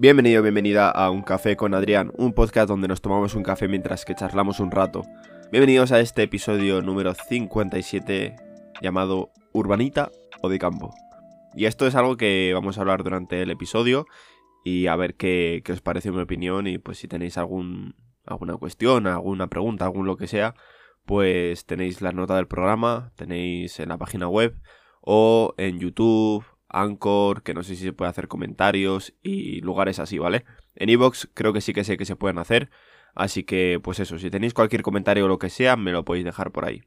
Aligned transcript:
Bienvenido, 0.00 0.42
bienvenida 0.42 0.90
a 0.90 1.10
Un 1.10 1.20
Café 1.20 1.56
con 1.56 1.74
Adrián, 1.74 2.10
un 2.16 2.32
podcast 2.32 2.66
donde 2.66 2.88
nos 2.88 3.02
tomamos 3.02 3.34
un 3.34 3.42
café 3.42 3.68
mientras 3.68 4.06
que 4.06 4.14
charlamos 4.14 4.58
un 4.58 4.70
rato. 4.70 5.02
Bienvenidos 5.52 5.92
a 5.92 6.00
este 6.00 6.22
episodio 6.22 6.80
número 6.80 7.12
57 7.12 8.34
llamado 8.80 9.30
Urbanita 9.52 10.10
o 10.40 10.48
de 10.48 10.58
campo. 10.58 10.94
Y 11.54 11.66
esto 11.66 11.86
es 11.86 11.94
algo 11.96 12.16
que 12.16 12.50
vamos 12.54 12.78
a 12.78 12.80
hablar 12.80 13.04
durante 13.04 13.42
el 13.42 13.50
episodio 13.50 14.06
y 14.64 14.86
a 14.86 14.96
ver 14.96 15.16
qué, 15.16 15.62
os 15.70 15.82
parece 15.82 16.10
mi 16.10 16.22
opinión 16.22 16.66
y 16.66 16.78
pues 16.78 16.96
si 16.96 17.06
tenéis 17.06 17.36
algún, 17.36 17.94
alguna 18.24 18.56
cuestión, 18.56 19.06
alguna 19.06 19.48
pregunta, 19.48 19.84
algún 19.84 20.06
lo 20.06 20.16
que 20.16 20.28
sea, 20.28 20.54
pues 21.04 21.66
tenéis 21.66 22.00
la 22.00 22.12
nota 22.12 22.36
del 22.36 22.46
programa, 22.46 23.12
tenéis 23.16 23.78
en 23.80 23.90
la 23.90 23.98
página 23.98 24.28
web 24.28 24.56
o 25.02 25.52
en 25.58 25.78
YouTube, 25.78 26.46
Anchor, 26.70 27.42
que 27.42 27.54
no 27.54 27.62
sé 27.62 27.76
si 27.76 27.84
se 27.84 27.92
puede 27.92 28.10
hacer 28.10 28.28
comentarios 28.28 29.14
y 29.22 29.60
lugares 29.60 29.98
así, 29.98 30.18
¿vale? 30.18 30.44
En 30.74 30.88
Evox 30.88 31.28
creo 31.34 31.52
que 31.52 31.60
sí 31.60 31.72
que 31.72 31.84
sé 31.84 31.96
que 31.96 32.04
se 32.04 32.16
pueden 32.16 32.38
hacer, 32.38 32.70
así 33.14 33.44
que 33.44 33.80
pues 33.82 34.00
eso, 34.00 34.18
si 34.18 34.30
tenéis 34.30 34.54
cualquier 34.54 34.82
comentario 34.82 35.24
o 35.24 35.28
lo 35.28 35.38
que 35.38 35.50
sea, 35.50 35.76
me 35.76 35.92
lo 35.92 36.04
podéis 36.04 36.24
dejar 36.24 36.52
por 36.52 36.64
ahí. 36.64 36.82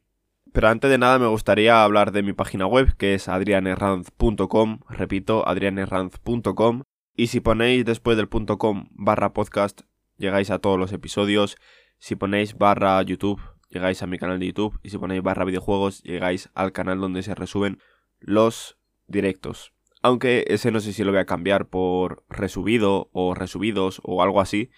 Pero 0.51 0.69
antes 0.69 0.89
de 0.89 0.97
nada 0.97 1.17
me 1.19 1.27
gustaría 1.27 1.83
hablar 1.83 2.11
de 2.11 2.21
mi 2.21 2.33
página 2.33 2.67
web, 2.67 2.95
que 2.95 3.15
es 3.15 3.27
adrianerranz.com, 3.27 4.79
repito, 4.87 5.47
adrianerranz.com, 5.47 6.83
y 7.15 7.27
si 7.27 7.39
ponéis 7.39 7.85
después 7.85 8.17
del 8.17 8.29
.com 8.29 8.87
barra 8.91 9.33
podcast, 9.33 9.81
llegáis 10.17 10.51
a 10.51 10.59
todos 10.59 10.79
los 10.79 10.93
episodios, 10.93 11.57
si 11.97 12.15
ponéis 12.15 12.57
barra 12.57 13.01
YouTube, 13.01 13.41
llegáis 13.69 14.03
a 14.03 14.07
mi 14.07 14.17
canal 14.19 14.39
de 14.39 14.47
YouTube, 14.47 14.79
y 14.83 14.89
si 14.89 14.97
ponéis 14.97 15.23
barra 15.23 15.45
videojuegos, 15.45 16.03
llegáis 16.03 16.49
al 16.53 16.71
canal 16.71 16.99
donde 16.99 17.23
se 17.23 17.33
resuben 17.33 17.79
los 18.19 18.77
directos. 19.07 19.72
Aunque 20.03 20.43
ese 20.49 20.69
no 20.69 20.81
sé 20.81 20.91
si 20.91 21.03
lo 21.03 21.11
voy 21.11 21.21
a 21.21 21.25
cambiar 21.25 21.69
por 21.69 22.25
resubido 22.29 23.09
o 23.13 23.33
resubidos 23.33 24.01
o 24.03 24.21
algo 24.21 24.41
así. 24.41 24.69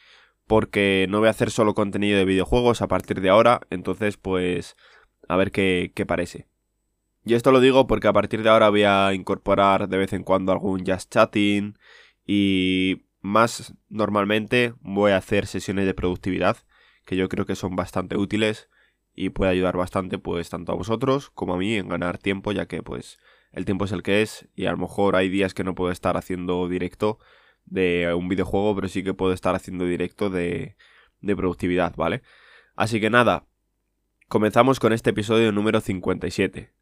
Porque 0.48 1.08
no 1.09 1.17
voy 1.17 1.28
a 1.28 1.32
hacer 1.32 1.50
solo 1.50 1.73
contenido 1.73 2.20
de 2.20 2.26
videojuegos 2.26 2.84
a 2.84 2.88
partir 2.88 3.20
de 3.22 3.30
ahora. 3.30 3.62
Entonces 3.72 4.17
pues 4.17 4.78
a 5.28 5.36
ver 5.36 5.52
qué, 5.52 5.92
qué 5.95 6.06
parece. 6.06 6.48
Y 7.26 7.34
esto 7.34 7.52
lo 7.52 7.59
digo 7.59 7.88
porque 7.88 8.08
a 8.08 8.14
partir 8.14 8.44
de 8.44 8.50
ahora 8.50 8.70
voy 8.70 8.84
a 8.84 9.14
incorporar 9.16 9.90
de 9.90 9.98
vez 9.98 10.14
en 10.14 10.23
cuando 10.23 10.52
algún 10.52 10.86
just 10.86 11.12
chatting. 11.12 11.76
Y 12.28 13.08
más 13.22 13.73
normalmente 13.89 14.76
voy 14.82 15.12
a 15.12 15.17
hacer 15.17 15.48
sesiones 15.48 15.88
de 15.88 15.95
productividad. 15.95 16.58
Que 17.04 17.16
yo 17.16 17.30
creo 17.30 17.48
que 17.48 17.56
son 17.56 17.76
bastante 17.76 18.16
útiles. 18.16 18.70
Y 19.16 19.30
puede 19.30 19.50
ayudar 19.50 19.76
bastante 19.76 20.20
pues 20.20 20.52
tanto 20.52 20.72
a 20.72 20.76
vosotros 20.76 21.32
como 21.32 21.56
a 21.56 21.58
mí 21.58 21.73
en 21.73 21.89
ganar 21.89 22.20
tiempo. 22.20 22.52
Ya 22.52 22.67
que 22.67 22.84
pues 22.84 23.17
el 23.56 23.66
tiempo 23.66 23.86
es 23.86 23.92
el 23.94 24.03
que 24.03 24.22
es 24.22 24.48
y 24.56 24.66
a 24.66 24.72
lo 24.72 24.78
mejor 24.78 25.16
hay 25.16 25.30
días 25.30 25.53
que 25.53 25.64
no 25.64 25.75
puedo 25.75 25.92
estar 25.92 26.17
haciendo 26.17 26.67
directo 26.67 27.20
de 27.66 28.14
un 28.14 28.28
videojuego, 28.28 28.75
pero 28.75 28.88
sí 28.89 29.03
que 29.03 29.14
puedo 29.14 29.34
estar 29.34 29.56
haciendo 29.56 29.86
directo 29.86 30.30
de, 30.30 30.75
de 31.22 31.36
productividad, 31.36 31.95
¿vale? 31.95 32.22
Así 32.76 33.00
que 33.00 33.09
nada, 33.09 33.48
comenzamos 34.28 34.80
con 34.80 34.94
este 34.94 35.11
episodio 35.11 35.52
número 35.52 35.80
57. 35.80 36.73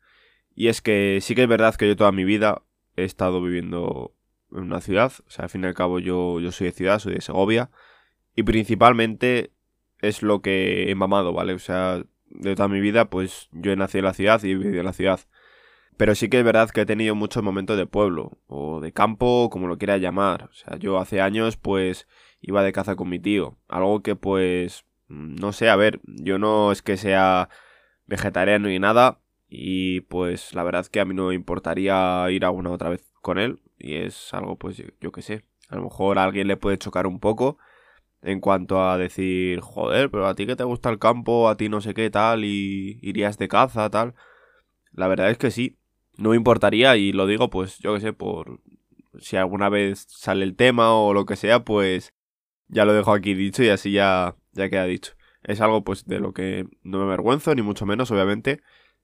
Y 0.55 0.67
es 0.67 0.81
que 0.81 1.19
sí 1.21 1.35
que 1.35 1.43
es 1.43 1.47
verdad 1.47 1.75
que 1.75 1.87
yo 1.87 1.95
toda 1.95 2.11
mi 2.11 2.23
vida 2.23 2.63
he 2.95 3.03
estado 3.03 3.41
viviendo 3.41 4.15
en 4.51 4.63
una 4.63 4.81
ciudad, 4.81 5.13
o 5.27 5.29
sea, 5.29 5.43
al 5.43 5.49
fin 5.49 5.63
y 5.63 5.67
al 5.67 5.73
cabo 5.75 5.99
yo, 5.99 6.39
yo 6.39 6.51
soy 6.51 6.67
de 6.67 6.73
ciudad, 6.73 6.99
soy 6.99 7.13
de 7.13 7.21
Segovia, 7.21 7.69
y 8.35 8.43
principalmente 8.43 9.51
es 10.01 10.23
lo 10.23 10.41
que 10.41 10.89
he 10.89 10.95
mamado, 10.95 11.33
¿vale? 11.33 11.53
O 11.53 11.59
sea, 11.59 12.03
de 12.25 12.55
toda 12.55 12.67
mi 12.67 12.81
vida, 12.81 13.09
pues 13.09 13.49
yo 13.51 13.71
he 13.71 13.75
nacido 13.75 13.99
en 13.99 14.05
la 14.05 14.13
ciudad 14.13 14.43
y 14.43 14.51
he 14.51 14.55
vivido 14.55 14.79
en 14.79 14.85
la 14.85 14.93
ciudad. 14.93 15.19
Pero 15.97 16.15
sí 16.15 16.29
que 16.29 16.39
es 16.39 16.45
verdad 16.45 16.69
que 16.69 16.81
he 16.81 16.85
tenido 16.85 17.15
muchos 17.15 17.43
momentos 17.43 17.77
de 17.77 17.85
pueblo, 17.85 18.39
o 18.47 18.79
de 18.81 18.93
campo, 18.93 19.49
como 19.51 19.67
lo 19.67 19.77
quiera 19.77 19.97
llamar. 19.97 20.45
O 20.45 20.53
sea, 20.53 20.77
yo 20.77 20.97
hace 20.99 21.21
años, 21.21 21.57
pues, 21.57 22.07
iba 22.41 22.63
de 22.63 22.71
caza 22.73 22.95
con 22.95 23.09
mi 23.09 23.19
tío. 23.19 23.57
Algo 23.67 24.01
que, 24.01 24.15
pues, 24.15 24.85
no 25.07 25.51
sé, 25.53 25.69
a 25.69 25.75
ver, 25.75 26.01
yo 26.03 26.39
no 26.39 26.71
es 26.71 26.81
que 26.81 26.97
sea 26.97 27.49
vegetariano 28.07 28.67
ni 28.69 28.79
nada. 28.79 29.19
Y 29.49 30.01
pues, 30.01 30.55
la 30.55 30.63
verdad 30.63 30.85
que 30.87 30.99
a 30.99 31.05
mí 31.05 31.13
no 31.13 31.27
me 31.27 31.35
importaría 31.35 32.25
ir 32.31 32.45
alguna 32.45 32.71
otra 32.71 32.89
vez 32.89 33.11
con 33.21 33.37
él. 33.37 33.59
Y 33.77 33.95
es 33.95 34.33
algo, 34.33 34.57
pues, 34.57 34.77
yo, 34.77 34.85
yo 35.01 35.11
qué 35.11 35.21
sé. 35.21 35.43
A 35.69 35.75
lo 35.75 35.83
mejor 35.83 36.17
a 36.19 36.23
alguien 36.23 36.47
le 36.47 36.57
puede 36.57 36.77
chocar 36.77 37.07
un 37.07 37.19
poco 37.19 37.57
en 38.21 38.39
cuanto 38.39 38.81
a 38.81 38.97
decir, 38.97 39.59
joder, 39.61 40.09
pero 40.09 40.27
a 40.27 40.35
ti 40.35 40.45
que 40.47 40.55
te 40.55 40.63
gusta 40.63 40.89
el 40.89 40.99
campo, 40.99 41.49
a 41.49 41.57
ti 41.57 41.69
no 41.69 41.81
sé 41.81 41.93
qué 41.93 42.09
tal, 42.09 42.45
y 42.45 42.99
irías 43.01 43.37
de 43.37 43.47
caza, 43.47 43.89
tal. 43.89 44.15
La 44.93 45.07
verdad 45.07 45.29
es 45.29 45.37
que 45.37 45.51
sí, 45.51 45.77
no 46.17 46.29
me 46.29 46.35
importaría 46.35 46.95
y 46.97 47.11
lo 47.11 47.27
digo 47.27 47.49
pues 47.49 47.79
yo 47.79 47.93
que 47.93 47.99
sé, 47.99 48.13
por 48.13 48.59
si 49.19 49.37
alguna 49.37 49.69
vez 49.69 50.05
sale 50.09 50.43
el 50.43 50.55
tema 50.55 50.93
o 50.93 51.13
lo 51.13 51.25
que 51.25 51.35
sea, 51.35 51.63
pues 51.63 52.13
ya 52.67 52.85
lo 52.85 52.93
dejo 52.93 53.13
aquí 53.13 53.33
dicho 53.33 53.63
y 53.63 53.69
así 53.69 53.91
ya, 53.91 54.35
ya 54.53 54.69
queda 54.69 54.85
dicho. 54.85 55.13
Es 55.43 55.61
algo 55.61 55.83
pues 55.83 56.05
de 56.05 56.19
lo 56.19 56.33
que 56.33 56.67
no 56.83 56.99
me 56.99 57.03
avergüenzo, 57.05 57.53
ni 57.53 57.61
mucho 57.61 57.85
menos, 57.85 58.11
obviamente. 58.11 58.61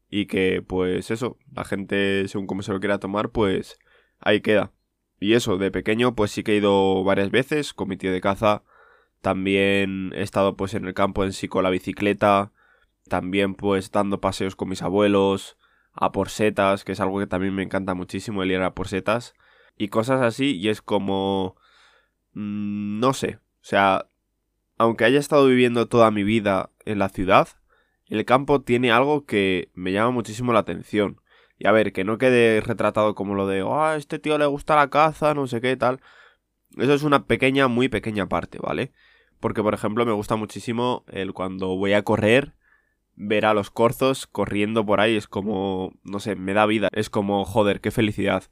Y 0.10 0.26
que 0.26 0.64
pues 0.66 1.12
eso, 1.12 1.38
la 1.54 1.64
gente 1.66 2.28
según 2.28 2.48
como 2.48 2.64
se 2.64 2.72
lo 2.72 2.80
quiera 2.80 3.00
tomar, 3.00 3.30
pues 3.30 3.78
ahí 4.20 4.42
queda. 4.42 4.74
Y 5.20 5.34
eso, 5.34 5.58
de 5.58 5.72
pequeño 5.72 6.16
pues 6.16 6.32
sí 6.32 6.44
que 6.44 6.54
he 6.54 6.58
ido 6.58 7.04
varias 7.04 7.30
veces 7.30 7.74
con 7.74 7.90
mi 7.90 7.98
tío 7.98 8.12
de 8.12 8.22
caza. 8.22 8.64
También 9.22 10.12
he 10.16 10.22
estado 10.24 10.56
pues 10.56 10.74
en 10.74 10.86
el 10.86 10.94
campo 10.94 11.24
en 11.24 11.34
sí 11.34 11.48
con 11.48 11.64
la 11.64 11.70
bicicleta. 11.70 12.52
También 13.10 13.54
pues 13.56 13.92
dando 13.92 14.22
paseos 14.22 14.56
con 14.56 14.70
mis 14.70 14.82
abuelos 14.82 15.59
a 15.94 16.12
por 16.12 16.30
setas, 16.30 16.84
que 16.84 16.94
es 16.94 17.00
algo 17.00 17.20
que 17.20 17.28
también 17.28 17.54
me 17.56 17.64
encanta 17.64 17.94
muchísimo, 17.94 18.44
el 18.44 18.52
ir 18.52 18.62
a 18.62 18.74
por 18.74 18.88
setas, 18.88 19.34
y 19.78 19.90
cosas 19.90 20.22
así, 20.22 20.58
y 20.58 20.70
es 20.70 20.82
como... 20.82 21.56
Mm, 22.34 23.00
no 23.00 23.14
sé, 23.14 23.40
o 23.62 23.66
sea, 23.66 24.08
aunque 24.78 25.06
haya 25.06 25.20
estado 25.20 25.48
viviendo 25.48 25.88
toda 25.88 26.12
mi 26.12 26.24
vida 26.24 26.72
en 26.86 27.00
la 27.00 27.10
ciudad, 27.10 27.50
el 28.08 28.26
campo 28.26 28.62
tiene 28.62 28.92
algo 28.92 29.26
que 29.26 29.70
me 29.74 29.92
llama 29.92 30.12
muchísimo 30.12 30.54
la 30.54 30.60
atención. 30.60 31.22
Y 31.58 31.68
a 31.68 31.72
ver, 31.72 31.92
que 31.94 32.06
no 32.06 32.18
quede 32.18 32.62
retratado 32.62 33.14
como 33.16 33.36
lo 33.36 33.46
de, 33.46 33.64
ah, 33.68 33.96
este 33.98 34.18
tío 34.20 34.38
le 34.38 34.46
gusta 34.46 34.76
la 34.76 34.90
caza, 34.90 35.34
no 35.34 35.46
sé 35.48 35.62
qué 35.62 35.76
tal. 35.76 36.00
Eso 36.78 36.94
es 36.94 37.04
una 37.04 37.26
pequeña, 37.26 37.68
muy 37.68 37.90
pequeña 37.90 38.28
parte, 38.28 38.58
¿vale? 38.62 38.94
Porque, 39.40 39.62
por 39.62 39.74
ejemplo, 39.74 40.06
me 40.06 40.14
gusta 40.14 40.38
muchísimo 40.38 41.04
el 41.08 41.34
cuando 41.34 41.76
voy 41.76 41.94
a 41.94 42.04
correr 42.04 42.54
ver 43.20 43.46
a 43.46 43.54
los 43.54 43.70
corzos 43.70 44.28
corriendo 44.28 44.86
por 44.86 45.02
ahí 45.02 45.18
es 45.18 45.28
como, 45.28 45.94
no 46.04 46.20
sé, 46.20 46.36
me 46.36 46.54
da 46.54 46.66
vida, 46.66 46.88
es 46.94 47.10
como, 47.10 47.44
joder, 47.46 47.82
qué 47.82 47.92
felicidad. 47.92 48.46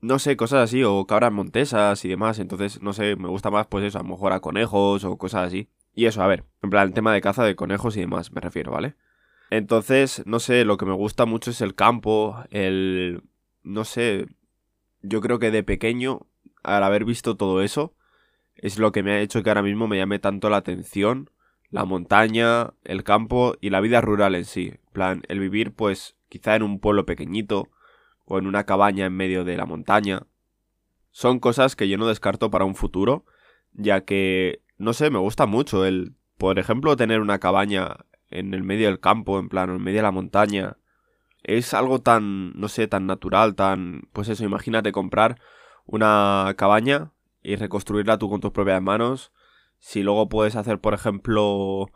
No 0.00 0.18
sé, 0.18 0.36
cosas 0.36 0.64
así, 0.64 0.82
o 0.82 1.06
cabras 1.06 1.32
montesas 1.32 2.04
y 2.04 2.08
demás, 2.08 2.38
entonces, 2.38 2.82
no 2.82 2.94
sé, 2.94 3.16
me 3.16 3.28
gusta 3.28 3.50
más, 3.50 3.66
pues 3.66 3.84
eso, 3.84 3.98
a 3.98 4.02
lo 4.02 4.08
mejor 4.08 4.32
a 4.32 4.40
conejos 4.40 5.04
o 5.04 5.18
cosas 5.18 5.46
así. 5.48 5.68
Y 5.94 6.06
eso, 6.06 6.22
a 6.22 6.26
ver, 6.26 6.44
en 6.62 6.70
plan, 6.70 6.88
el 6.88 6.94
tema 6.94 7.12
de 7.12 7.20
caza 7.20 7.44
de 7.44 7.56
conejos 7.56 7.96
y 7.96 8.00
demás, 8.00 8.32
me 8.32 8.40
refiero, 8.40 8.72
¿vale? 8.72 8.96
Entonces, 9.50 10.22
no 10.26 10.40
sé, 10.40 10.64
lo 10.64 10.78
que 10.78 10.86
me 10.86 10.94
gusta 10.94 11.26
mucho 11.26 11.50
es 11.50 11.60
el 11.60 11.74
campo, 11.74 12.42
el... 12.50 13.22
no 13.62 13.84
sé, 13.84 14.26
yo 15.02 15.20
creo 15.20 15.38
que 15.38 15.50
de 15.50 15.62
pequeño, 15.62 16.26
al 16.62 16.82
haber 16.84 17.04
visto 17.04 17.36
todo 17.36 17.62
eso, 17.62 17.94
es 18.54 18.78
lo 18.78 18.92
que 18.92 19.02
me 19.02 19.12
ha 19.12 19.20
hecho 19.20 19.42
que 19.42 19.50
ahora 19.50 19.62
mismo 19.62 19.86
me 19.88 19.98
llame 19.98 20.18
tanto 20.18 20.48
la 20.48 20.56
atención 20.56 21.30
la 21.70 21.84
montaña, 21.84 22.72
el 22.84 23.04
campo 23.04 23.56
y 23.60 23.70
la 23.70 23.80
vida 23.80 24.00
rural 24.00 24.34
en 24.34 24.44
sí. 24.44 24.74
Plan, 24.92 25.22
el 25.28 25.40
vivir 25.40 25.72
pues 25.72 26.16
quizá 26.28 26.56
en 26.56 26.62
un 26.62 26.80
pueblo 26.80 27.06
pequeñito 27.06 27.68
o 28.24 28.38
en 28.38 28.46
una 28.46 28.64
cabaña 28.64 29.06
en 29.06 29.16
medio 29.16 29.44
de 29.44 29.56
la 29.56 29.66
montaña. 29.66 30.26
Son 31.10 31.38
cosas 31.38 31.76
que 31.76 31.88
yo 31.88 31.98
no 31.98 32.06
descarto 32.06 32.50
para 32.50 32.64
un 32.64 32.74
futuro, 32.74 33.24
ya 33.72 34.04
que, 34.04 34.62
no 34.78 34.92
sé, 34.92 35.10
me 35.10 35.18
gusta 35.18 35.46
mucho 35.46 35.84
el, 35.84 36.14
por 36.36 36.58
ejemplo, 36.58 36.96
tener 36.96 37.20
una 37.20 37.38
cabaña 37.38 37.96
en 38.28 38.52
el 38.52 38.62
medio 38.62 38.88
del 38.88 39.00
campo, 39.00 39.38
en 39.38 39.48
plan, 39.48 39.70
en 39.70 39.82
medio 39.82 39.98
de 39.98 40.02
la 40.02 40.10
montaña. 40.10 40.76
Es 41.42 41.74
algo 41.74 42.00
tan, 42.00 42.52
no 42.58 42.68
sé, 42.68 42.88
tan 42.88 43.06
natural, 43.06 43.54
tan, 43.54 44.08
pues 44.12 44.28
eso, 44.28 44.44
imagínate 44.44 44.92
comprar 44.92 45.40
una 45.86 46.52
cabaña 46.56 47.12
y 47.42 47.56
reconstruirla 47.56 48.18
tú 48.18 48.28
con 48.28 48.40
tus 48.40 48.50
propias 48.50 48.82
manos 48.82 49.32
si 49.78 50.02
luego 50.02 50.28
puedes 50.28 50.56
hacer, 50.56 50.80
por 50.80 50.94
ejemplo, 50.94 51.90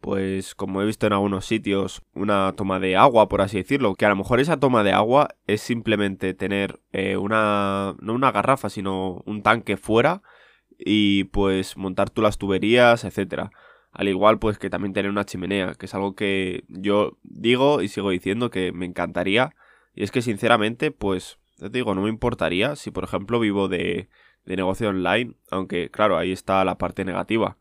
pues 0.00 0.54
como 0.54 0.82
he 0.82 0.86
visto 0.86 1.06
en 1.06 1.12
algunos 1.12 1.46
sitios, 1.46 2.02
una 2.14 2.52
toma 2.56 2.78
de 2.78 2.96
agua, 2.96 3.28
por 3.28 3.40
así 3.40 3.58
decirlo, 3.58 3.94
que 3.94 4.06
a 4.06 4.08
lo 4.08 4.16
mejor 4.16 4.40
esa 4.40 4.58
toma 4.58 4.84
de 4.84 4.92
agua 4.92 5.28
es 5.46 5.60
simplemente 5.60 6.34
tener 6.34 6.80
eh, 6.92 7.16
una, 7.16 7.96
no 8.00 8.14
una 8.14 8.32
garrafa, 8.32 8.70
sino 8.70 9.22
un 9.26 9.42
tanque 9.42 9.76
fuera 9.76 10.22
y 10.78 11.24
pues 11.24 11.76
montar 11.76 12.10
tú 12.10 12.22
las 12.22 12.38
tuberías, 12.38 13.04
etcétera. 13.04 13.50
Al 13.92 14.08
igual 14.08 14.38
pues 14.38 14.58
que 14.58 14.70
también 14.70 14.92
tener 14.92 15.10
una 15.10 15.24
chimenea, 15.24 15.74
que 15.74 15.86
es 15.86 15.94
algo 15.94 16.14
que 16.14 16.64
yo 16.68 17.18
digo 17.22 17.82
y 17.82 17.88
sigo 17.88 18.10
diciendo 18.10 18.50
que 18.50 18.72
me 18.72 18.86
encantaría. 18.86 19.54
Y 19.94 20.04
es 20.04 20.10
que 20.10 20.20
sinceramente 20.22 20.90
pues, 20.90 21.38
te 21.58 21.70
digo, 21.70 21.94
no 21.94 22.02
me 22.02 22.10
importaría 22.10 22.76
si 22.76 22.90
por 22.90 23.04
ejemplo 23.04 23.40
vivo 23.40 23.68
de, 23.68 24.08
de 24.46 24.56
negocio 24.56 24.88
online, 24.88 25.34
aunque 25.50 25.90
claro, 25.90 26.16
ahí 26.16 26.32
está 26.32 26.64
la 26.64 26.78
parte 26.78 27.04
negativa. 27.04 27.58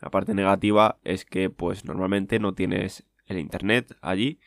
La 0.00 0.10
parte 0.10 0.34
negativa 0.34 0.98
es 1.04 1.24
que 1.24 1.50
pues 1.50 1.84
normalmente 1.84 2.38
no 2.38 2.54
tienes 2.54 3.04
el 3.26 3.38
internet 3.38 3.96
allí 4.00 4.40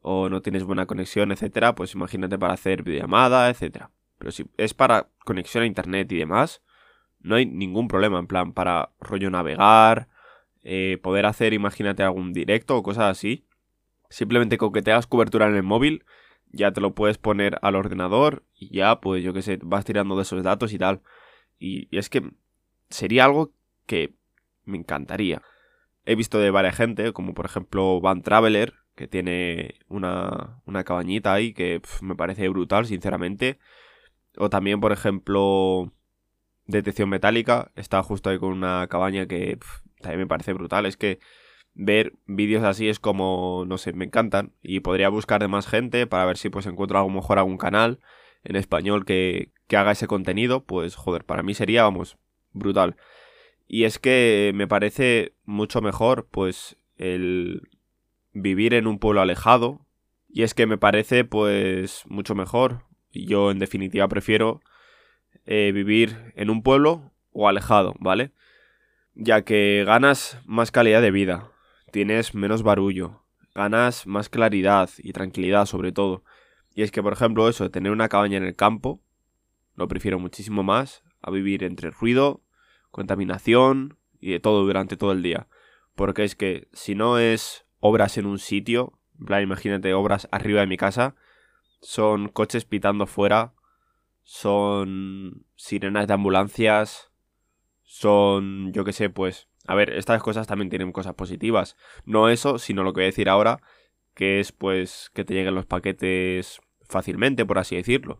o 0.00 0.28
no 0.28 0.42
tienes 0.42 0.64
buena 0.64 0.86
conexión, 0.86 1.32
etcétera, 1.32 1.74
pues 1.74 1.94
imagínate 1.94 2.38
para 2.38 2.54
hacer 2.54 2.82
videollamada, 2.82 3.50
etcétera. 3.50 3.90
Pero 4.18 4.32
si 4.32 4.46
es 4.56 4.74
para 4.74 5.08
conexión 5.24 5.64
a 5.64 5.66
internet 5.66 6.10
y 6.12 6.18
demás, 6.18 6.62
no 7.20 7.36
hay 7.36 7.46
ningún 7.46 7.88
problema, 7.88 8.18
en 8.18 8.26
plan, 8.26 8.52
para 8.52 8.90
rollo 9.00 9.30
navegar, 9.30 10.08
eh, 10.62 10.98
poder 11.02 11.26
hacer, 11.26 11.52
imagínate, 11.52 12.02
algún 12.02 12.32
directo 12.32 12.76
o 12.76 12.82
cosas 12.82 13.04
así. 13.04 13.46
Simplemente 14.10 14.58
con 14.58 14.72
que 14.72 14.82
te 14.82 14.92
hagas 14.92 15.06
cobertura 15.06 15.46
en 15.46 15.54
el 15.54 15.62
móvil, 15.62 16.04
ya 16.52 16.72
te 16.72 16.80
lo 16.80 16.94
puedes 16.94 17.18
poner 17.18 17.58
al 17.62 17.76
ordenador 17.76 18.44
y 18.54 18.74
ya, 18.76 19.00
pues 19.00 19.24
yo 19.24 19.32
qué 19.32 19.42
sé, 19.42 19.58
vas 19.62 19.84
tirando 19.84 20.16
de 20.16 20.22
esos 20.22 20.42
datos 20.42 20.72
y 20.72 20.78
tal. 20.78 21.02
Y, 21.58 21.88
es 21.96 22.10
que 22.10 22.30
sería 22.90 23.24
algo 23.24 23.52
que 23.86 24.14
me 24.64 24.78
encantaría. 24.78 25.42
He 26.04 26.14
visto 26.16 26.38
de 26.38 26.50
varias 26.50 26.76
gente, 26.76 27.12
como 27.12 27.34
por 27.34 27.46
ejemplo 27.46 28.00
Van 28.00 28.22
Traveler, 28.22 28.74
que 28.94 29.08
tiene 29.08 29.76
una, 29.88 30.60
una 30.66 30.84
cabañita 30.84 31.32
ahí 31.32 31.54
que 31.54 31.80
me 32.02 32.16
parece 32.16 32.48
brutal, 32.48 32.86
sinceramente. 32.86 33.58
O 34.36 34.50
también, 34.50 34.80
por 34.80 34.92
ejemplo, 34.92 35.92
Detección 36.66 37.08
Metálica, 37.08 37.72
está 37.76 38.02
justo 38.02 38.30
ahí 38.30 38.38
con 38.38 38.52
una 38.52 38.86
cabaña 38.88 39.26
que 39.26 39.58
también 40.00 40.20
me 40.20 40.26
parece 40.26 40.52
brutal. 40.52 40.86
Es 40.86 40.96
que 40.96 41.20
ver 41.74 42.14
vídeos 42.26 42.64
así 42.64 42.88
es 42.88 42.98
como, 42.98 43.64
no 43.66 43.78
sé, 43.78 43.92
me 43.92 44.04
encantan. 44.04 44.52
Y 44.62 44.80
podría 44.80 45.08
buscar 45.08 45.40
de 45.40 45.48
más 45.48 45.66
gente 45.66 46.06
para 46.06 46.24
ver 46.24 46.36
si 46.36 46.50
pues 46.50 46.66
encuentro 46.66 46.98
a 46.98 47.02
lo 47.02 47.08
mejor 47.08 47.38
algún 47.38 47.58
canal 47.58 48.00
en 48.44 48.56
español 48.56 49.04
que, 49.04 49.50
que 49.66 49.76
haga 49.76 49.92
ese 49.92 50.06
contenido. 50.06 50.64
Pues 50.64 50.96
joder, 50.96 51.24
para 51.24 51.42
mí 51.42 51.54
sería, 51.54 51.84
vamos, 51.84 52.16
brutal. 52.52 52.96
Y 53.68 53.84
es 53.84 53.98
que 53.98 54.52
me 54.54 54.66
parece 54.66 55.32
mucho 55.44 55.80
mejor, 55.80 56.28
pues, 56.30 56.76
el 56.98 57.62
vivir 58.34 58.74
en 58.74 58.86
un 58.86 58.98
pueblo 58.98 59.22
alejado. 59.22 59.80
Y 60.28 60.42
es 60.42 60.54
que 60.54 60.66
me 60.66 60.78
parece, 60.78 61.24
pues, 61.24 62.04
mucho 62.06 62.34
mejor. 62.34 62.82
Yo, 63.12 63.50
en 63.50 63.58
definitiva, 63.58 64.08
prefiero 64.08 64.60
eh, 65.46 65.72
vivir 65.72 66.32
en 66.36 66.50
un 66.50 66.62
pueblo 66.62 67.12
o 67.32 67.48
alejado, 67.48 67.94
¿vale? 67.98 68.32
Ya 69.14 69.42
que 69.42 69.84
ganas 69.86 70.38
más 70.46 70.70
calidad 70.70 71.02
de 71.02 71.10
vida, 71.10 71.51
tienes 71.92 72.34
menos 72.34 72.64
barullo, 72.64 73.22
ganas 73.54 74.06
más 74.06 74.28
claridad 74.28 74.90
y 74.98 75.12
tranquilidad 75.12 75.66
sobre 75.66 75.92
todo. 75.92 76.24
Y 76.74 76.82
es 76.82 76.90
que, 76.90 77.02
por 77.02 77.12
ejemplo, 77.12 77.48
eso 77.48 77.64
de 77.64 77.70
tener 77.70 77.92
una 77.92 78.08
cabaña 78.08 78.38
en 78.38 78.44
el 78.44 78.56
campo, 78.56 79.00
lo 79.76 79.86
prefiero 79.86 80.18
muchísimo 80.18 80.62
más 80.64 81.04
a 81.20 81.30
vivir 81.30 81.62
entre 81.62 81.90
ruido, 81.90 82.42
contaminación 82.90 83.98
y 84.20 84.32
de 84.32 84.40
todo 84.40 84.64
durante 84.64 84.96
todo 84.96 85.12
el 85.12 85.22
día. 85.22 85.48
Porque 85.94 86.24
es 86.24 86.34
que 86.34 86.68
si 86.72 86.94
no 86.94 87.18
es 87.18 87.66
obras 87.78 88.16
en 88.16 88.26
un 88.26 88.38
sitio, 88.38 88.98
plan, 89.24 89.42
imagínate 89.42 89.92
obras 89.92 90.28
arriba 90.32 90.60
de 90.60 90.66
mi 90.66 90.78
casa, 90.78 91.14
son 91.82 92.28
coches 92.28 92.64
pitando 92.64 93.06
fuera, 93.06 93.54
son 94.22 95.44
sirenas 95.56 96.06
de 96.06 96.14
ambulancias, 96.14 97.12
son, 97.82 98.72
yo 98.72 98.84
qué 98.84 98.92
sé, 98.92 99.10
pues, 99.10 99.48
a 99.66 99.74
ver, 99.74 99.90
estas 99.90 100.22
cosas 100.22 100.46
también 100.46 100.70
tienen 100.70 100.92
cosas 100.92 101.14
positivas. 101.14 101.76
No 102.04 102.28
eso, 102.28 102.58
sino 102.58 102.82
lo 102.82 102.92
que 102.92 102.98
voy 102.98 103.04
a 103.04 103.06
decir 103.06 103.28
ahora, 103.28 103.60
que 104.14 104.40
es 104.40 104.52
pues 104.52 105.10
que 105.14 105.24
te 105.24 105.34
lleguen 105.34 105.54
los 105.54 105.66
paquetes 105.66 106.60
fácilmente, 106.82 107.46
por 107.46 107.58
así 107.58 107.76
decirlo. 107.76 108.18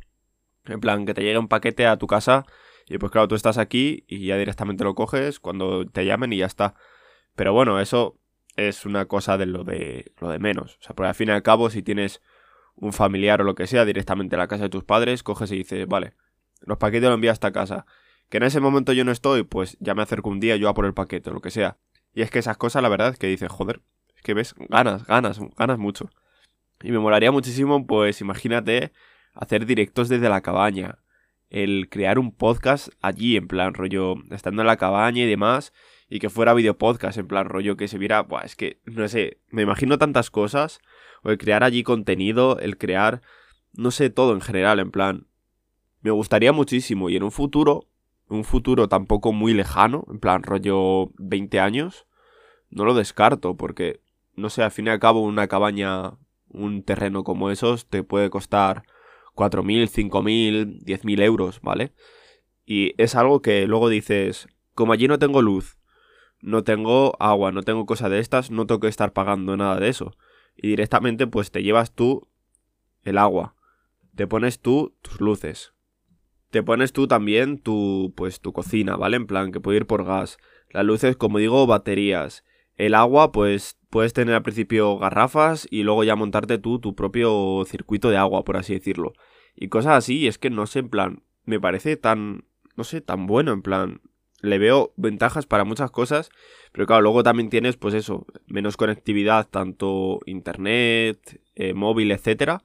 En 0.64 0.80
plan, 0.80 1.06
que 1.06 1.14
te 1.14 1.22
llegue 1.22 1.38
un 1.38 1.48
paquete 1.48 1.86
a 1.86 1.96
tu 1.96 2.06
casa 2.06 2.44
y 2.86 2.98
pues 2.98 3.10
claro, 3.10 3.28
tú 3.28 3.34
estás 3.34 3.58
aquí 3.58 4.04
y 4.06 4.26
ya 4.26 4.36
directamente 4.36 4.84
lo 4.84 4.94
coges 4.94 5.40
cuando 5.40 5.86
te 5.86 6.04
llamen 6.04 6.32
y 6.32 6.38
ya 6.38 6.46
está. 6.46 6.74
Pero 7.34 7.52
bueno, 7.52 7.80
eso 7.80 8.18
es 8.56 8.84
una 8.84 9.06
cosa 9.06 9.38
de 9.38 9.46
lo 9.46 9.64
de 9.64 10.12
lo 10.20 10.28
de 10.28 10.38
menos. 10.38 10.76
O 10.80 10.82
sea, 10.82 10.94
por 10.94 11.06
al 11.06 11.14
fin 11.14 11.28
y 11.28 11.32
al 11.32 11.42
cabo, 11.42 11.70
si 11.70 11.82
tienes 11.82 12.22
un 12.74 12.92
familiar 12.92 13.40
o 13.40 13.44
lo 13.44 13.54
que 13.54 13.66
sea 13.66 13.84
directamente 13.84 14.36
a 14.36 14.38
la 14.38 14.48
casa 14.48 14.64
de 14.64 14.70
tus 14.70 14.84
padres, 14.84 15.22
coges 15.22 15.50
y 15.52 15.58
dices, 15.58 15.86
vale, 15.86 16.14
los 16.60 16.78
paquetes 16.78 17.08
los 17.08 17.14
envías 17.14 17.32
a 17.32 17.34
esta 17.34 17.52
casa. 17.52 17.86
Que 18.32 18.38
en 18.38 18.44
ese 18.44 18.60
momento 18.60 18.94
yo 18.94 19.04
no 19.04 19.12
estoy, 19.12 19.42
pues 19.42 19.76
ya 19.78 19.94
me 19.94 20.00
acerco 20.00 20.30
un 20.30 20.40
día 20.40 20.56
yo 20.56 20.70
a 20.70 20.72
por 20.72 20.86
el 20.86 20.94
paquete 20.94 21.28
o 21.28 21.34
lo 21.34 21.42
que 21.42 21.50
sea. 21.50 21.76
Y 22.14 22.22
es 22.22 22.30
que 22.30 22.38
esas 22.38 22.56
cosas, 22.56 22.82
la 22.82 22.88
verdad, 22.88 23.10
es 23.10 23.18
que 23.18 23.26
dices, 23.26 23.52
joder, 23.52 23.82
es 24.16 24.22
que 24.22 24.32
ves, 24.32 24.54
ganas, 24.70 25.04
ganas, 25.06 25.38
ganas 25.54 25.76
mucho. 25.76 26.08
Y 26.82 26.92
me 26.92 26.98
molaría 26.98 27.30
muchísimo, 27.30 27.86
pues 27.86 28.22
imagínate 28.22 28.94
hacer 29.34 29.66
directos 29.66 30.08
desde 30.08 30.30
la 30.30 30.40
cabaña, 30.40 31.00
el 31.50 31.90
crear 31.90 32.18
un 32.18 32.34
podcast 32.34 32.88
allí, 33.02 33.36
en 33.36 33.48
plan 33.48 33.74
rollo, 33.74 34.14
estando 34.30 34.62
en 34.62 34.66
la 34.66 34.78
cabaña 34.78 35.24
y 35.24 35.26
demás, 35.26 35.74
y 36.08 36.18
que 36.18 36.30
fuera 36.30 36.54
video 36.54 36.78
podcast, 36.78 37.18
en 37.18 37.28
plan 37.28 37.50
rollo 37.50 37.76
que 37.76 37.86
se 37.86 37.98
viera, 37.98 38.22
buah, 38.22 38.46
es 38.46 38.56
que, 38.56 38.80
no 38.86 39.06
sé, 39.08 39.42
me 39.50 39.60
imagino 39.60 39.98
tantas 39.98 40.30
cosas, 40.30 40.80
o 41.22 41.28
el 41.28 41.36
crear 41.36 41.64
allí 41.64 41.82
contenido, 41.82 42.58
el 42.60 42.78
crear, 42.78 43.20
no 43.74 43.90
sé, 43.90 44.08
todo 44.08 44.32
en 44.32 44.40
general, 44.40 44.80
en 44.80 44.90
plan, 44.90 45.26
me 46.00 46.12
gustaría 46.12 46.52
muchísimo, 46.52 47.10
y 47.10 47.16
en 47.16 47.24
un 47.24 47.30
futuro, 47.30 47.90
un 48.32 48.44
futuro 48.44 48.88
tampoco 48.88 49.32
muy 49.32 49.52
lejano, 49.54 50.04
en 50.10 50.18
plan 50.18 50.42
rollo 50.42 51.10
20 51.18 51.60
años, 51.60 52.06
no 52.70 52.84
lo 52.84 52.94
descarto, 52.94 53.56
porque, 53.56 54.00
no 54.34 54.48
sé, 54.50 54.62
al 54.62 54.70
fin 54.70 54.86
y 54.86 54.90
al 54.90 54.98
cabo 54.98 55.20
una 55.20 55.48
cabaña, 55.48 56.14
un 56.48 56.82
terreno 56.82 57.24
como 57.24 57.50
esos, 57.50 57.86
te 57.86 58.02
puede 58.02 58.30
costar 58.30 58.84
4.000, 59.34 59.88
5.000, 59.88 60.82
10.000 60.82 61.22
euros, 61.22 61.60
¿vale? 61.60 61.92
Y 62.64 62.94
es 62.96 63.14
algo 63.14 63.42
que 63.42 63.66
luego 63.66 63.88
dices, 63.88 64.48
como 64.74 64.92
allí 64.92 65.08
no 65.08 65.18
tengo 65.18 65.42
luz, 65.42 65.76
no 66.40 66.64
tengo 66.64 67.14
agua, 67.20 67.52
no 67.52 67.62
tengo 67.62 67.86
cosas 67.86 68.10
de 68.10 68.18
estas, 68.18 68.50
no 68.50 68.66
tengo 68.66 68.80
que 68.80 68.88
estar 68.88 69.12
pagando 69.12 69.56
nada 69.56 69.78
de 69.78 69.88
eso. 69.88 70.16
Y 70.56 70.68
directamente 70.68 71.26
pues 71.26 71.50
te 71.50 71.62
llevas 71.62 71.92
tú 71.92 72.28
el 73.04 73.18
agua, 73.18 73.54
te 74.14 74.26
pones 74.26 74.60
tú 74.60 74.94
tus 75.02 75.20
luces, 75.20 75.74
te 76.52 76.62
pones 76.62 76.92
tú 76.92 77.08
también 77.08 77.58
tu 77.58 78.12
pues 78.14 78.40
tu 78.40 78.52
cocina, 78.52 78.96
¿vale? 78.96 79.16
En 79.16 79.26
plan 79.26 79.52
que 79.52 79.60
puede 79.60 79.78
ir 79.78 79.86
por 79.86 80.04
gas. 80.04 80.36
Las 80.68 80.84
luces, 80.84 81.16
como 81.16 81.38
digo, 81.38 81.66
baterías. 81.66 82.44
El 82.76 82.94
agua, 82.94 83.32
pues 83.32 83.78
puedes 83.88 84.12
tener 84.12 84.34
al 84.34 84.42
principio 84.42 84.98
garrafas 84.98 85.66
y 85.70 85.82
luego 85.82 86.04
ya 86.04 86.14
montarte 86.14 86.58
tú 86.58 86.78
tu 86.78 86.94
propio 86.94 87.64
circuito 87.66 88.10
de 88.10 88.18
agua, 88.18 88.44
por 88.44 88.58
así 88.58 88.74
decirlo. 88.74 89.14
Y 89.56 89.68
cosas 89.68 89.94
así, 89.94 90.26
es 90.26 90.36
que 90.36 90.50
no 90.50 90.66
sé, 90.66 90.80
en 90.80 90.90
plan, 90.90 91.22
me 91.46 91.58
parece 91.58 91.96
tan, 91.96 92.44
no 92.76 92.84
sé, 92.84 93.00
tan 93.00 93.26
bueno, 93.26 93.52
en 93.52 93.62
plan, 93.62 94.02
le 94.42 94.58
veo 94.58 94.92
ventajas 94.96 95.46
para 95.46 95.64
muchas 95.64 95.90
cosas, 95.90 96.30
pero 96.72 96.86
claro, 96.86 97.02
luego 97.02 97.22
también 97.22 97.48
tienes, 97.48 97.76
pues 97.76 97.94
eso, 97.94 98.26
menos 98.46 98.76
conectividad, 98.76 99.48
tanto 99.48 100.20
internet, 100.26 101.40
eh, 101.54 101.72
móvil, 101.72 102.10
etcétera, 102.12 102.62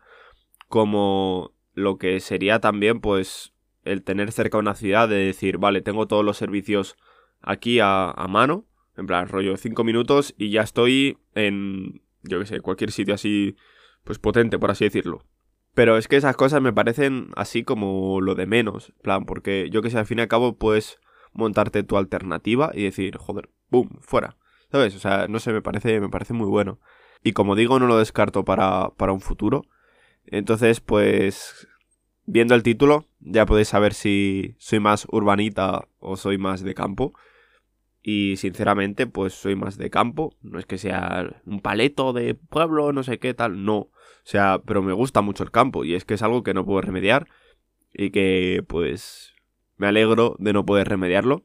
como 0.67 1.53
lo 1.73 1.97
que 1.97 2.19
sería 2.19 2.59
también, 2.59 2.99
pues, 2.99 3.53
el 3.91 4.03
tener 4.03 4.31
cerca 4.31 4.57
una 4.57 4.75
ciudad, 4.75 5.09
de 5.09 5.17
decir, 5.17 5.57
vale, 5.57 5.81
tengo 5.81 6.07
todos 6.07 6.23
los 6.23 6.37
servicios 6.37 6.95
aquí 7.41 7.79
a, 7.81 8.13
mano, 8.29 8.65
en 8.95 9.07
plan, 9.07 9.27
rollo 9.27 9.57
5 9.57 9.83
minutos 9.83 10.33
y 10.37 10.51
ya 10.51 10.61
estoy 10.61 11.17
en, 11.35 12.01
yo 12.23 12.39
qué 12.39 12.45
sé, 12.45 12.61
cualquier 12.61 12.91
sitio 12.91 13.13
así, 13.13 13.55
pues 14.03 14.19
potente, 14.19 14.59
por 14.59 14.71
así 14.71 14.85
decirlo. 14.85 15.23
Pero 15.73 15.97
es 15.97 16.07
que 16.07 16.15
esas 16.15 16.35
cosas 16.35 16.61
me 16.61 16.73
parecen 16.73 17.29
así 17.35 17.63
como 17.63 18.19
lo 18.21 18.33
de 18.33 18.47
menos, 18.47 18.89
en 18.89 19.01
plan, 19.03 19.25
porque 19.25 19.69
yo 19.71 19.81
que 19.81 19.89
sé, 19.89 19.99
al 19.99 20.07
fin 20.07 20.19
y 20.19 20.21
al 20.21 20.27
cabo 20.27 20.57
puedes 20.57 20.99
montarte 21.33 21.83
tu 21.83 21.97
alternativa 21.97 22.71
y 22.73 22.83
decir, 22.83 23.17
joder, 23.17 23.49
boom, 23.69 23.99
fuera. 24.01 24.37
¿Sabes? 24.71 24.95
O 24.95 24.99
sea, 24.99 25.27
no 25.27 25.39
sé, 25.39 25.53
me 25.53 25.61
parece, 25.61 26.01
me 26.01 26.09
parece 26.09 26.33
muy 26.33 26.47
bueno. 26.47 26.79
Y 27.23 27.31
como 27.33 27.55
digo, 27.55 27.79
no 27.79 27.87
lo 27.87 27.97
descarto 27.97 28.43
para, 28.43 28.89
para 28.97 29.13
un 29.13 29.21
futuro. 29.21 29.63
Entonces, 30.25 30.81
pues, 30.81 31.67
viendo 32.27 32.53
el 32.53 32.61
título, 32.61 33.05
ya 33.19 33.47
podéis 33.47 33.69
saber 33.69 33.95
si 33.95 34.55
soy 34.59 34.79
más 34.79 35.07
urbanita 35.09 35.87
o 35.97 36.17
soy 36.17 36.37
más 36.37 36.61
de 36.61 36.75
campo. 36.75 37.13
Y 38.03 38.35
sinceramente, 38.37 39.07
pues 39.07 39.33
soy 39.33 39.55
más 39.55 39.77
de 39.77 39.89
campo. 39.89 40.35
No 40.41 40.59
es 40.59 40.65
que 40.65 40.77
sea 40.77 41.41
un 41.45 41.61
paleto 41.61 42.13
de 42.13 42.35
pueblo, 42.35 42.93
no 42.93 43.03
sé 43.03 43.17
qué 43.17 43.33
tal, 43.33 43.65
no. 43.65 43.77
O 43.77 43.91
sea, 44.23 44.61
pero 44.65 44.83
me 44.83 44.93
gusta 44.93 45.21
mucho 45.21 45.43
el 45.43 45.51
campo 45.51 45.83
y 45.83 45.95
es 45.95 46.05
que 46.05 46.13
es 46.13 46.21
algo 46.21 46.43
que 46.43 46.53
no 46.53 46.65
puedo 46.65 46.81
remediar 46.81 47.27
y 47.93 48.11
que 48.11 48.63
pues 48.67 49.33
me 49.77 49.87
alegro 49.87 50.35
de 50.39 50.53
no 50.53 50.65
poder 50.65 50.89
remediarlo 50.89 51.43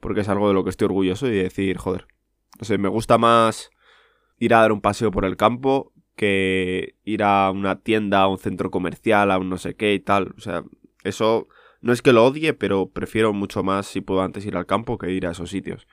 porque 0.00 0.20
es 0.20 0.28
algo 0.28 0.48
de 0.48 0.54
lo 0.54 0.64
que 0.64 0.70
estoy 0.70 0.86
orgulloso 0.86 1.28
y 1.28 1.36
decir, 1.36 1.78
joder, 1.78 2.06
no 2.58 2.64
sé, 2.64 2.76
me 2.76 2.88
gusta 2.88 3.18
más 3.18 3.70
ir 4.38 4.52
a 4.52 4.60
dar 4.60 4.72
un 4.72 4.80
paseo 4.80 5.10
por 5.10 5.24
el 5.24 5.36
campo 5.36 5.93
que 6.16 6.94
ir 7.04 7.22
a 7.22 7.50
una 7.50 7.80
tienda, 7.80 8.22
a 8.22 8.28
un 8.28 8.38
centro 8.38 8.70
comercial, 8.70 9.30
a 9.30 9.38
un 9.38 9.48
no 9.48 9.58
sé 9.58 9.74
qué 9.74 9.94
y 9.94 10.00
tal. 10.00 10.34
O 10.36 10.40
sea, 10.40 10.64
eso 11.02 11.48
no 11.80 11.92
es 11.92 12.02
que 12.02 12.12
lo 12.12 12.24
odie, 12.24 12.54
pero 12.54 12.88
prefiero 12.88 13.32
mucho 13.32 13.62
más 13.62 13.86
si 13.86 14.00
puedo 14.00 14.22
antes 14.22 14.46
ir 14.46 14.56
al 14.56 14.66
campo 14.66 14.98
que 14.98 15.10
ir 15.12 15.26
a 15.26 15.32
esos 15.32 15.50
sitios. 15.50 15.86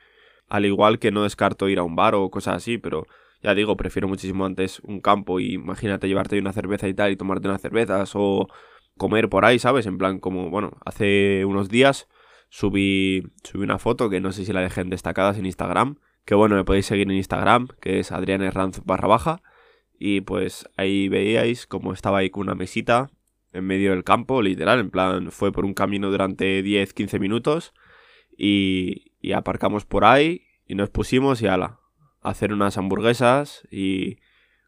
Al 0.47 0.65
igual 0.65 0.99
que 0.99 1.11
no 1.11 1.23
descarto 1.23 1.69
ir 1.69 1.79
a 1.79 1.83
un 1.83 1.95
bar 1.95 2.15
o 2.15 2.29
cosas 2.29 2.57
así, 2.57 2.77
pero 2.77 3.05
ya 3.43 3.55
digo, 3.55 3.75
prefiero 3.77 4.07
muchísimo 4.07 4.45
antes 4.45 4.79
un 4.81 5.01
campo 5.01 5.39
y 5.39 5.53
imagínate 5.53 6.07
llevarte 6.07 6.39
una 6.39 6.53
cerveza 6.53 6.87
y 6.87 6.93
tal 6.93 7.11
y 7.11 7.15
tomarte 7.15 7.47
unas 7.47 7.61
cervezas 7.61 8.11
o 8.13 8.47
comer 8.97 9.29
por 9.29 9.45
ahí, 9.45 9.59
¿sabes? 9.59 9.85
En 9.85 9.97
plan 9.97 10.19
como, 10.19 10.49
bueno, 10.49 10.77
hace 10.85 11.43
unos 11.45 11.69
días 11.69 12.07
subí, 12.49 13.23
subí 13.43 13.63
una 13.63 13.79
foto 13.79 14.09
que 14.09 14.21
no 14.21 14.31
sé 14.31 14.45
si 14.45 14.53
la 14.53 14.61
dejé 14.61 14.81
en 14.81 14.89
destacadas 14.89 15.37
en 15.37 15.45
Instagram, 15.45 15.97
que 16.25 16.35
bueno, 16.35 16.55
me 16.55 16.63
podéis 16.63 16.85
seguir 16.85 17.09
en 17.09 17.17
Instagram, 17.17 17.67
que 17.81 17.99
es 17.99 18.11
Adrián 18.11 18.43
Herranz 18.43 18.81
barra 18.85 19.07
baja, 19.07 19.41
y 20.03 20.21
pues 20.21 20.67
ahí 20.77 21.09
veíais 21.09 21.67
como 21.67 21.93
estaba 21.93 22.17
ahí 22.17 22.31
con 22.31 22.41
una 22.41 22.55
mesita 22.55 23.11
en 23.53 23.65
medio 23.67 23.91
del 23.91 24.03
campo, 24.03 24.41
literal, 24.41 24.79
en 24.79 24.89
plan 24.89 25.29
fue 25.29 25.51
por 25.51 25.63
un 25.63 25.75
camino 25.75 26.09
durante 26.09 26.63
10-15 26.63 27.19
minutos 27.19 27.71
y, 28.35 29.11
y 29.21 29.33
aparcamos 29.33 29.85
por 29.85 30.03
ahí 30.03 30.47
y 30.65 30.73
nos 30.73 30.89
pusimos 30.89 31.43
y 31.43 31.47
ala, 31.47 31.81
hacer 32.21 32.51
unas 32.51 32.79
hamburguesas 32.79 33.67
y 33.69 34.17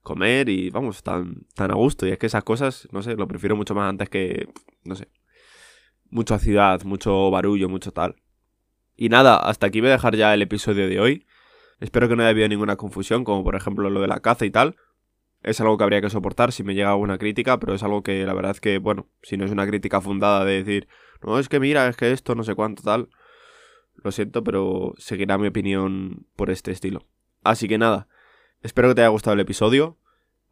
comer 0.03 0.49
y 0.49 0.69
vamos, 0.69 1.01
tan, 1.01 1.47
tan 1.55 1.71
a 1.71 1.75
gusto. 1.75 2.05
Y 2.05 2.11
es 2.11 2.19
que 2.19 2.27
esas 2.27 2.43
cosas, 2.43 2.87
no 2.91 3.01
sé, 3.01 3.15
lo 3.15 3.27
prefiero 3.27 3.55
mucho 3.55 3.73
más 3.73 3.89
antes 3.89 4.09
que, 4.09 4.49
no 4.83 4.93
sé, 4.93 5.07
mucha 6.11 6.37
ciudad, 6.37 6.83
mucho 6.83 7.31
barullo, 7.31 7.69
mucho 7.69 7.91
tal. 7.91 8.17
Y 8.95 9.09
nada, 9.09 9.37
hasta 9.37 9.65
aquí 9.65 9.81
voy 9.81 9.89
a 9.89 9.93
dejar 9.93 10.15
ya 10.15 10.31
el 10.35 10.43
episodio 10.43 10.87
de 10.87 10.99
hoy. 10.99 11.25
Espero 11.79 12.07
que 12.07 12.15
no 12.15 12.21
haya 12.21 12.29
habido 12.29 12.47
ninguna 12.49 12.75
confusión, 12.75 13.23
como 13.23 13.43
por 13.43 13.55
ejemplo 13.55 13.89
lo 13.89 13.99
de 13.99 14.07
la 14.07 14.19
caza 14.19 14.45
y 14.45 14.51
tal. 14.51 14.75
Es 15.43 15.59
algo 15.59 15.77
que 15.77 15.83
habría 15.83 16.01
que 16.01 16.09
soportar 16.09 16.51
si 16.51 16.63
me 16.63 16.73
llega 16.73 16.89
alguna 16.89 17.17
crítica, 17.17 17.59
pero 17.59 17.73
es 17.73 17.83
algo 17.83 18.01
que 18.01 18.25
la 18.25 18.33
verdad 18.33 18.51
es 18.51 18.61
que, 18.61 18.77
bueno, 18.77 19.07
si 19.21 19.37
no 19.37 19.45
es 19.45 19.51
una 19.51 19.67
crítica 19.67 20.01
fundada 20.01 20.45
de 20.45 20.63
decir, 20.63 20.87
no, 21.21 21.37
es 21.37 21.49
que 21.49 21.59
mira, 21.59 21.87
es 21.87 21.97
que 21.97 22.11
esto, 22.11 22.33
no 22.35 22.43
sé 22.43 22.55
cuánto 22.55 22.81
tal, 22.83 23.09
lo 23.95 24.11
siento, 24.11 24.43
pero 24.43 24.93
seguirá 24.97 25.37
mi 25.37 25.47
opinión 25.47 26.25
por 26.35 26.49
este 26.49 26.71
estilo. 26.71 27.05
Así 27.43 27.67
que 27.67 27.77
nada, 27.77 28.07
espero 28.61 28.89
que 28.89 28.95
te 28.95 29.01
haya 29.01 29.09
gustado 29.09 29.33
el 29.33 29.39
episodio. 29.41 29.97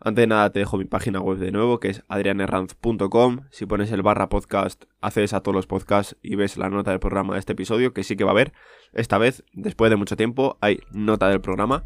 Antes 0.04 0.24
de 0.24 0.28
nada 0.28 0.52
te 0.52 0.60
dejo 0.60 0.78
mi 0.78 0.86
página 0.86 1.22
web 1.22 1.38
de 1.38 1.52
nuevo, 1.52 1.80
que 1.80 1.90
es 1.90 2.04
adrianerranz.com. 2.08 3.42
Si 3.52 3.68
pones 3.68 3.92
el 3.92 4.02
barra 4.02 4.30
podcast, 4.30 4.86
haces 5.00 5.34
a 5.34 5.42
todos 5.42 5.56
los 5.56 5.68
podcasts 5.68 6.18
y 6.24 6.36
ves 6.36 6.58
la 6.58 6.70
nota 6.70 6.90
del 6.90 7.00
programa 7.00 7.36
de 7.36 7.40
este 7.40 7.54
episodio, 7.54 7.94
que 7.94 8.04
sí 8.04 8.16
que 8.16 8.24
va 8.24 8.32
a 8.32 8.34
haber. 8.34 8.52
Esta 8.94 9.20
vez, 9.20 9.44
después 9.54 9.92
de 9.92 9.98
mucho 9.98 10.18
tiempo, 10.18 10.58
hay 10.60 10.80
nota 10.92 11.30
del 11.30 11.40
programa. 11.40 11.84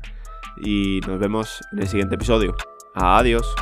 Y 0.63 1.01
nos 1.07 1.19
vemos 1.19 1.59
en 1.73 1.79
el 1.79 1.87
siguiente 1.87 2.15
episodio. 2.15 2.55
Adiós. 2.95 3.53